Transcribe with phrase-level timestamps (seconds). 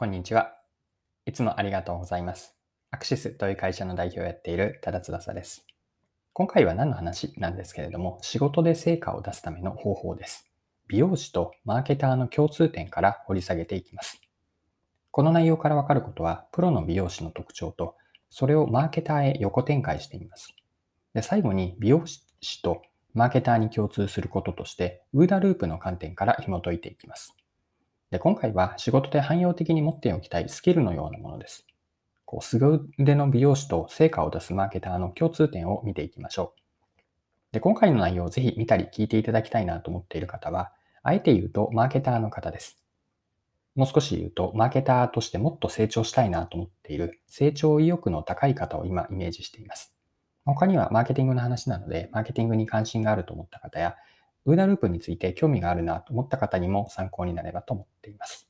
[0.00, 0.54] こんにちは。
[1.26, 2.54] いつもありがとうございます。
[2.92, 5.66] アクシスという会社の代表をやっている多田翼です。
[6.32, 10.48] 今回は何の話なんですけれども、仕事で成果を出すための方法です。
[10.86, 14.20] 美容師とマーケターの共通点から掘り下げていきます。
[15.10, 17.96] この内容からわかることは、プロの美容師の特徴と、
[18.30, 20.54] それをマーケターへ横展開しています。
[21.12, 22.82] で最後に美容師と
[23.14, 27.34] マーケターに共通することとして、ウーダループの観点から紐解いていきます。
[28.10, 31.66] で、今回は仕事で汎用的に持っておきたいスキルのようなものです。
[32.24, 36.60] こう、凄腕の美容師と成果を出すマーケターの共通点を見ていきましょう。
[37.52, 40.72] で、今回の内容をぜひ見たり聞いていただきたいなと思っている方は、
[41.02, 42.78] あえて言うとマーケターの方です。
[43.74, 49.94] もう少し言うと、マーケターとしてもっと成長したいなと思っている成長意欲の高い方を今イメージしています。
[50.44, 53.96] 他にはマーケティングの話なので、マーケティングに関心があると思った方や、
[54.48, 58.48] ウーダループについて興味があるなと思った方にも参考になればと思っています。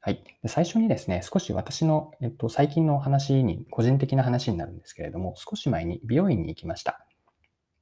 [0.00, 0.24] はい。
[0.46, 7.06] 最初にですね、少し私の、えっと、最近のお話に、個人的な話になるんですけれども、少し前に美容院に行きました。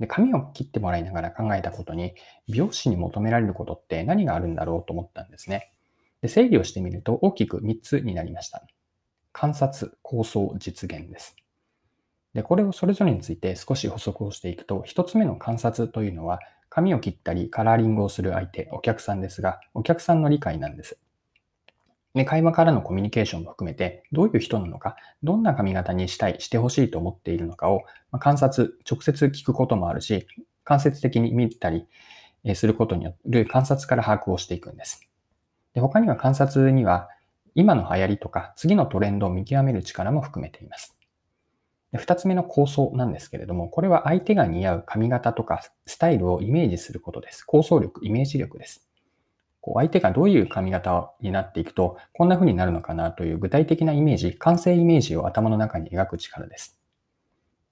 [0.00, 2.14] で髪を切ってもらいながら考えたことに、
[2.48, 5.72] 美容師に求められることって何があるんだろうと思ったんですね。
[6.22, 8.66] で整理をしてみると大きく3つになりました。
[9.32, 11.36] 観察、構想、実現です。
[12.34, 16.38] で、これをそれぞれについて少し補足をしていくと、1つ目の観察というのは、
[16.70, 20.98] 髪を切ったりカラーリングをする相手、お客さんですが、お客さんの理解なんです。
[22.14, 30.26] で会話からのコミュニケーションも含めて、どういう人なのか、どんな髪型にしたい、してほしいと思っているのかを、ま観察、直接聞くこともあるし、
[30.64, 31.86] 間接的に見たり
[32.54, 35.08] することによる観察から把握をしていくんです。
[35.74, 37.08] で他には観察には、
[37.56, 40.99] 今の流行りとか次のトレンドを見極める力も含めています。
[41.96, 47.42] 二つ目の構想なんですけれども、これは相手が似合う髪型とかスタイルをイメージすることです。
[47.42, 48.86] 構想力、イメージ力です。
[49.60, 56.80] こう相手がどういう髪型になっていくと、こんな風になるのかなという具体的なイメージ、完成イメージを頭の中に描く力です。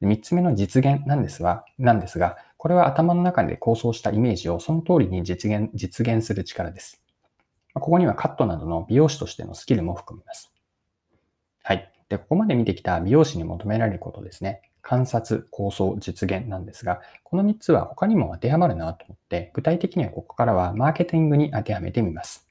[0.00, 7.02] 三つ目の実現なんですが、なんですが、これは頭の中で構想したイメージをその通りに実現、実現する力です。
[7.74, 10.52] ここにはカットなどの美容師としてのスキルも含みます。
[11.62, 11.92] はい。
[12.08, 14.62] で、ここまで見てきた美容師に求められることですね。
[14.82, 22.48] 観察、構想、実現なんですが、この3つは他にも当てはまるなと思って、具体的にはここからはマーケティングに当てはめてみます。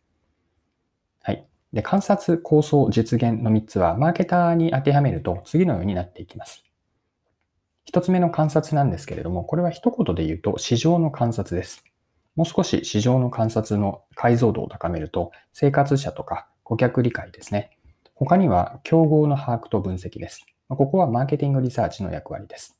[1.23, 1.47] はい。
[1.73, 6.63] で、観察、構想、実現の3つは、マーケターに当てはめると次のようになっていきます。
[7.85, 11.83] 1つ目の観察なんですけれども、これは一言で言うと市場の観察です。
[12.35, 17.76] もう少し市場の観察の解像度を高めると、生活者とか顧客理解ですね。
[18.19, 20.43] 他には、競合の把握と分析です。
[20.69, 22.79] ここはマーケティングリサーチの役割です。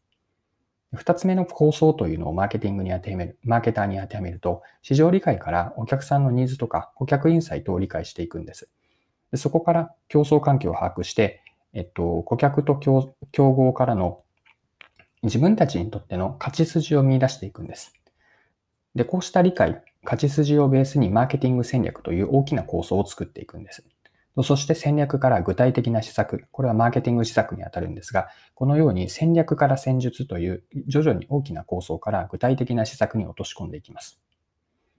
[0.96, 8.68] 二つ目の構想というのをマーケティングに当てはめる、マーケターに当てはめると、市場理解からお客さんのニーズとか顧客インサイトを理解していくんです。
[9.30, 11.44] でそこから競争環境を把握して、
[11.74, 14.24] えっと、顧客と競合からの
[15.22, 17.94] 自分たちにとっての勝ち筋を見出していくんです。
[18.96, 23.86] で、こうした理解、勝ち筋をベースにマーケティング戦略という大きな構想を作っていくんです。
[24.44, 34.22] そして戦略から具体的な施策、これはマーケティング施策にあたるんですが、このように戦略から戦術という徐々に大きな構想から具体的な施策に落とし込んでいきます。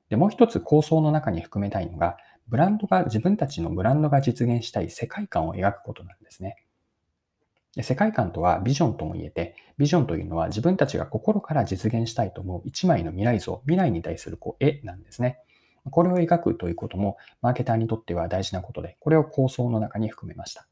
[0.08, 2.16] で、もう一つ構想の中に含めたいのが、
[2.48, 6.56] ブランドが、自分たちのブランドが実現したい世界観を描くことなんですね。
[7.76, 15.38] で世界観とはビジョンとも言えて、ビジョンというのは自分たちが心から実現したいと思う一枚の未来像、未来に対するこう絵なんですね。
[15.90, 20.66] これを描くということも、マーケターにとっては大事なことで、これを構想の中に含めました。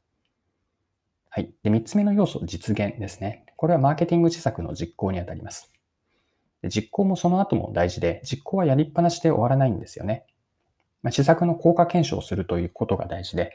[1.29, 1.53] はい。
[1.63, 3.45] で、3つ目の要素、実現ですね。
[3.57, 5.71] これはマーケティング施策の実行にあたります。
[6.61, 10.25] で実行もその後も大事で、実行はやりっぱなしで終わらないんですよね。
[11.03, 13.53] まあ、施策の効果検証をするということが大事で、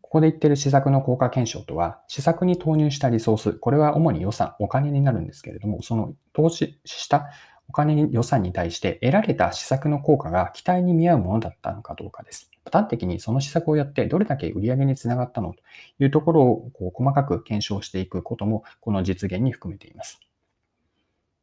[0.00, 7.30] ここで言ってる施策の効果検証とは、施策に投入したリソース、これは主に予算、お金になるんですけれども、その投資した
[7.70, 12.50] お金予算に対して得られた施策の効果が期待に見合うものだったのかどうかです。
[12.72, 15.62] 端的にその施策をやってどれだけ売り上げにつながったのと
[16.00, 20.18] いうところをこう細かく検証していくこともこの実現に含めています。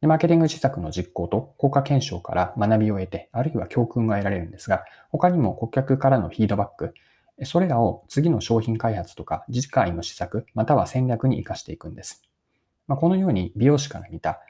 [0.02, 6.92] でマーケティング施策の実行と効果検証から学びを得て、あるいは教訓が得られるんですが、他にも顧客からのフィードバック、
[7.44, 12.22] それらを次の商品開発とか次回の施策、または戦略に活かしていくんです。
[12.86, 14.40] まあ、このように美容師から見た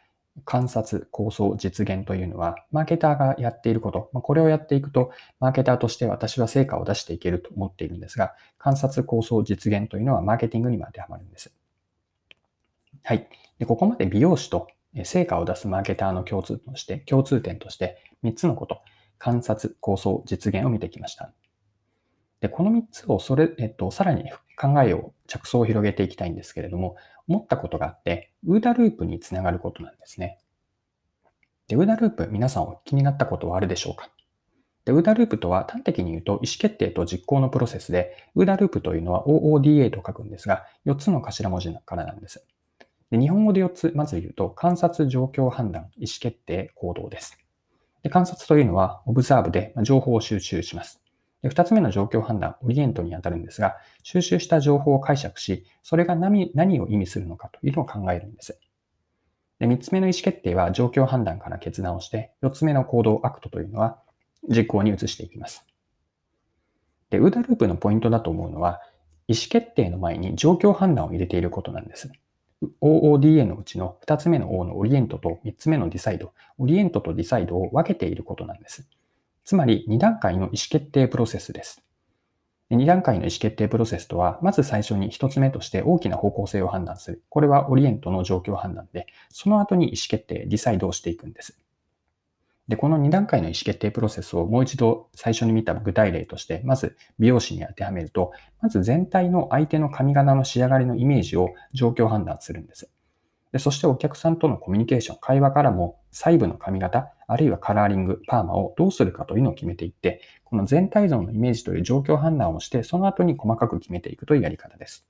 [0.44, 11.55] 観察、構想、実現というのは、マーケターがやっていること、まこれをやっていくと、マーケターとして私は成果を出していけると思っているんですが、観察、構想、実現というのはマーケティングにも当てはまるんです。
[13.05, 13.29] はい。
[13.58, 14.69] でここまで美容師と
[15.05, 18.81] 成果を出すマーケターの共通として、共通点として3つのこと、
[19.19, 21.32] 観察、構想、実現を見てきました。
[22.41, 26.96] で、この3つをそれ、えっと、さらに考えを、着想を広げていきたいんですけれども、
[27.28, 30.38] 思ったことがあって、ウーダループにつながることなんですね。
[31.69, 34.10] で、ウーダループ、皆さんお気になったことはあるでしょうか？
[34.84, 42.43] で、ウーダループとは端的に言うと意思決定と実行のプロセスで、ウーダループというのは OODA と書くんですが、4つの頭文字からなんです。
[43.10, 47.38] で日本語で4つ、まず言うと、観察、状況判断、意思決定、行動です。
[48.02, 51.02] で観察というのは、 Observe で情報を収集します。
[51.43, 58.58] で2つ目の状況判断、 Orient にあたるんですが、収集した情報を解釈し、それが何何を意味するのかというのを考えるんです。
[59.58, 63.99] で3つ目の意思決定は状況判断から決断をして、4つ目の行動、 Act というのは
[64.49, 65.64] 実行に移していきます。
[67.11, 68.81] で、 OODA ループのポイントだと思うのは、
[69.26, 72.11] 意思決定の前に状況判断を入れていることなんです。
[72.82, 78.88] OODA のうちの2つ目の O の Orient と3つ目の Decide、オリエントとディサイドを分けていることなんです。
[79.49, 81.83] つまり2段階の意思決定プロセスです。
[82.71, 87.25] 2段階の意思決定プロセスとは、まず最初に1つ目として大きな方向性を判断する。
[87.31, 91.59] これはオリエントの状況判断で、その後に意思決定、ディサイドをしていくんです。
[92.69, 102.91] で、この2段階の意思決定プロセスをもう一度最初に見た具体例として、まず美容師に当てはめると、まず全体の相手の髪型の仕上がりのイメージを状況判断するんです。
[103.53, 115.06] でそしてお客さんとのコミュニケーション、会話からも細部の髪型、あるいはカラーリング、パーマをどうするかというのを決めていって、この全体像のイメージという状況判断をして、その後に細かく決めていくというやり方です。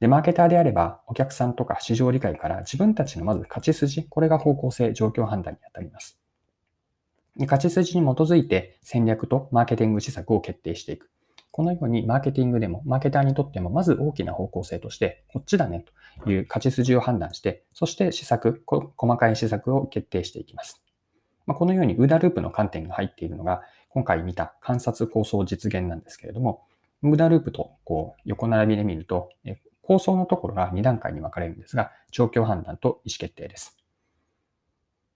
[0.00, 6.18] で、マーケターであれば、お客さんとか市場理解から自分たちのまず勝ち筋、これが方向性、状況判断にあたります。
[7.36, 11.10] で勝ち筋に基づいて戦略とマーケティング施策を決定していく。
[11.50, 15.92] このようにマーケティングでも、マーケターにとっても、まず大きな方向性として、こっちだねと
[16.26, 20.82] いう勝ち筋を判断して、そして施策、細かい施策を決定していきます。
[21.46, 26.64] まあ、このようにウーダループの観点が入っているのが、今回見た観察構想実現なんですけれども、
[27.02, 29.30] ウーダループとこう横並びで見ると、
[29.82, 33.76] 構想のところが2段階に分かれるんですが、状況判断と意思決定です。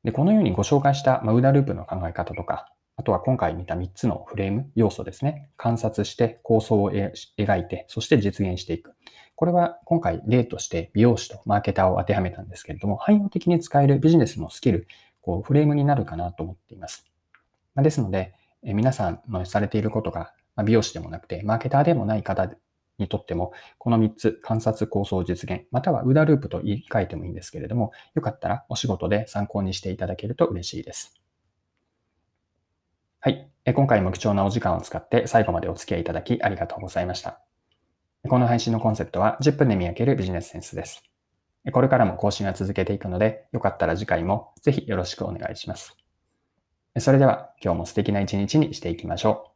[0.05, 5.51] でこのようにご紹介した、まウーダループの考え方とか、あとは今回見た3つのフレーム、要素ですね。
[5.57, 8.95] 観察して構想を描いて、そして実現していく。
[9.39, 14.89] これは今回例として美容師とマーケターを当てはめたんですけれども、汎用的に使えるビジネスのスキル、
[15.21, 17.07] こうフレームになるかなと思っています。
[17.77, 22.51] まですので、え皆さんのされていることがま美容師でもなくて、マーケターでもない方
[22.99, 31.15] にとっても、この3つ、観察、構想、実現、またはウダループと言い換えてもいいんですけれども、よかったらお仕事で参考にしていただけると嬉しいです。
[33.21, 33.49] はい。
[33.73, 37.48] 今回も貴重なお時間を使って最後までお付き合いいただきありがとうございました。
[38.29, 41.03] この配信のコンセプトは10分で見分けるビジネスセンスです。
[41.73, 45.97] これからも更新は続けていくので、よかったら次回もぜひよろしくお願いします。
[46.99, 49.48] それでは今日も素敵な一日にしていきましょう。